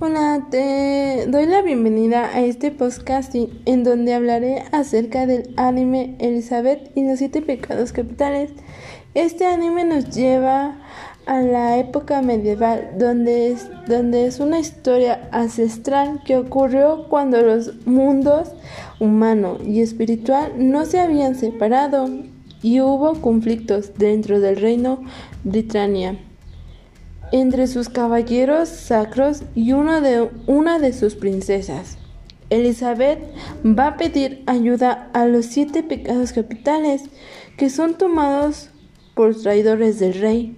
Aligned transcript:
Hola, 0.00 0.46
te 0.48 1.26
doy 1.26 1.46
la 1.46 1.60
bienvenida 1.60 2.26
a 2.26 2.42
este 2.42 2.70
podcasting 2.70 3.62
en 3.64 3.82
donde 3.82 4.14
hablaré 4.14 4.62
acerca 4.70 5.26
del 5.26 5.52
anime 5.56 6.14
Elizabeth 6.20 6.92
y 6.94 7.02
los 7.02 7.18
siete 7.18 7.42
pecados 7.42 7.90
capitales. 7.90 8.52
Este 9.14 9.44
anime 9.44 9.84
nos 9.84 10.14
lleva 10.14 10.76
a 11.26 11.40
la 11.40 11.78
época 11.78 12.22
medieval, 12.22 12.92
donde 12.96 13.50
es, 13.50 13.68
donde 13.88 14.26
es 14.26 14.38
una 14.38 14.60
historia 14.60 15.28
ancestral 15.32 16.22
que 16.24 16.36
ocurrió 16.36 17.08
cuando 17.08 17.42
los 17.42 17.84
mundos 17.84 18.52
humano 19.00 19.58
y 19.66 19.80
espiritual 19.80 20.52
no 20.58 20.84
se 20.84 21.00
habían 21.00 21.34
separado 21.34 22.08
y 22.62 22.80
hubo 22.80 23.20
conflictos 23.20 23.98
dentro 23.98 24.38
del 24.38 24.58
reino 24.58 25.00
Britania 25.42 26.16
entre 27.32 27.66
sus 27.66 27.88
caballeros 27.88 28.68
sacros 28.68 29.42
y 29.54 29.72
una 29.72 30.00
de, 30.00 30.28
una 30.46 30.78
de 30.78 30.92
sus 30.92 31.14
princesas. 31.14 31.98
Elizabeth 32.50 33.20
va 33.64 33.88
a 33.88 33.96
pedir 33.96 34.42
ayuda 34.46 35.10
a 35.12 35.26
los 35.26 35.46
siete 35.46 35.82
pecados 35.82 36.32
capitales 36.32 37.02
que 37.58 37.68
son 37.68 37.98
tomados 37.98 38.70
por 39.14 39.34
traidores 39.34 39.98
del 39.98 40.14
rey 40.14 40.56